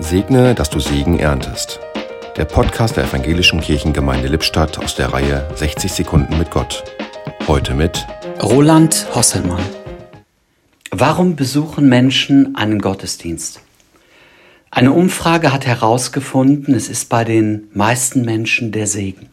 Segne, 0.00 0.54
dass 0.54 0.70
du 0.70 0.78
Segen 0.78 1.18
erntest. 1.18 1.80
Der 2.36 2.44
Podcast 2.44 2.96
der 2.96 3.02
Evangelischen 3.02 3.60
Kirchengemeinde 3.60 4.28
Lippstadt 4.28 4.78
aus 4.78 4.94
der 4.94 5.12
Reihe 5.12 5.48
60 5.56 5.90
Sekunden 5.90 6.38
mit 6.38 6.52
Gott. 6.52 6.84
Heute 7.48 7.74
mit 7.74 8.06
Roland 8.40 9.08
Hosselmann. 9.12 9.64
Warum 10.92 11.34
besuchen 11.34 11.88
Menschen 11.88 12.54
einen 12.54 12.80
Gottesdienst? 12.80 13.60
Eine 14.70 14.92
Umfrage 14.92 15.52
hat 15.52 15.66
herausgefunden, 15.66 16.76
es 16.76 16.88
ist 16.88 17.08
bei 17.08 17.24
den 17.24 17.68
meisten 17.74 18.22
Menschen 18.22 18.70
der 18.70 18.86
Segen. 18.86 19.28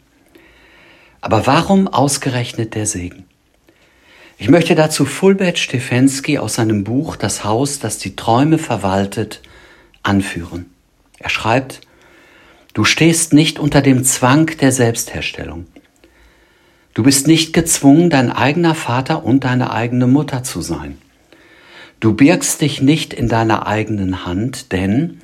Aber 1.20 1.46
warum 1.46 1.86
ausgerechnet 1.86 2.74
der 2.74 2.86
Segen? 2.86 3.24
Ich 4.36 4.50
möchte 4.50 4.74
dazu 4.74 5.04
Fulbert 5.04 5.58
Stefensky 5.58 6.38
aus 6.38 6.54
seinem 6.54 6.82
Buch 6.82 7.14
Das 7.14 7.44
Haus, 7.44 7.78
das 7.78 7.98
die 7.98 8.16
Träume 8.16 8.58
verwaltet, 8.58 9.42
anführen. 10.06 10.66
Er 11.18 11.30
schreibt, 11.30 11.80
du 12.74 12.84
stehst 12.84 13.32
nicht 13.32 13.58
unter 13.58 13.80
dem 13.82 14.04
Zwang 14.04 14.46
der 14.58 14.72
Selbstherstellung. 14.72 15.66
Du 16.94 17.02
bist 17.02 17.26
nicht 17.26 17.52
gezwungen, 17.52 18.08
dein 18.08 18.30
eigener 18.30 18.74
Vater 18.74 19.24
und 19.24 19.44
deine 19.44 19.72
eigene 19.72 20.06
Mutter 20.06 20.42
zu 20.42 20.62
sein. 20.62 20.98
Du 22.00 22.14
birgst 22.14 22.60
dich 22.60 22.80
nicht 22.80 23.12
in 23.12 23.28
deiner 23.28 23.66
eigenen 23.66 24.24
Hand, 24.24 24.72
denn 24.72 25.20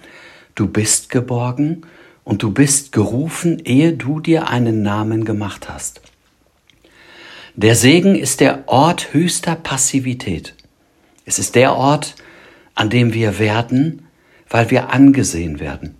du 0.55 0.67
bist 0.67 1.11
geborgen 1.11 1.83
und 2.25 2.43
du 2.43 2.51
bist 2.51 2.93
gerufen, 2.93 3.59
ehe 3.65 3.93
du 3.93 4.21
dir 4.21 4.49
einen 4.49 4.83
Namen 4.83 5.25
gemacht 5.25 5.69
hast. 5.69 6.01
Der 7.55 7.75
Segen 7.75 8.15
ist 8.15 8.41
der 8.41 8.69
Ort 8.69 9.13
höchster 9.13 9.57
Passivität. 9.57 10.55
Es 11.27 11.39
ist 11.39 11.55
der 11.55 11.75
Ort, 11.75 12.15
an 12.75 12.89
dem 12.89 13.13
wir 13.13 13.39
werden, 13.39 14.07
weil 14.53 14.71
wir 14.71 14.93
angesehen 14.93 15.59
werden. 15.59 15.97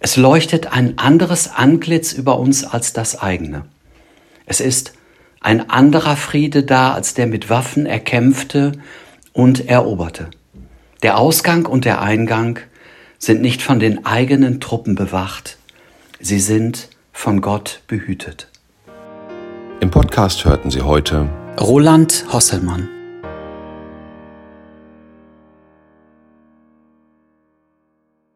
Es 0.00 0.16
leuchtet 0.16 0.72
ein 0.72 0.98
anderes 0.98 1.52
Antlitz 1.54 2.12
über 2.12 2.38
uns 2.38 2.64
als 2.64 2.92
das 2.92 3.20
eigene. 3.20 3.66
Es 4.46 4.60
ist 4.60 4.94
ein 5.40 5.70
anderer 5.70 6.16
Friede 6.16 6.62
da 6.62 6.92
als 6.92 7.14
der 7.14 7.26
mit 7.26 7.50
Waffen 7.50 7.86
erkämpfte 7.86 8.72
und 9.32 9.68
eroberte. 9.68 10.30
Der 11.02 11.18
Ausgang 11.18 11.66
und 11.66 11.84
der 11.84 12.00
Eingang 12.00 12.58
sind 13.18 13.42
nicht 13.42 13.62
von 13.62 13.78
den 13.78 14.06
eigenen 14.06 14.60
Truppen 14.60 14.94
bewacht, 14.94 15.58
sie 16.20 16.40
sind 16.40 16.88
von 17.12 17.40
Gott 17.40 17.82
behütet. 17.86 18.48
Im 19.80 19.90
Podcast 19.90 20.44
hörten 20.44 20.70
Sie 20.70 20.82
heute 20.82 21.28
Roland 21.60 22.24
Hosselmann 22.32 22.88